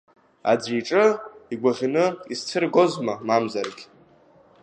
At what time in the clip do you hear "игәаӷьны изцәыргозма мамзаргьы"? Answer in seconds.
1.53-3.85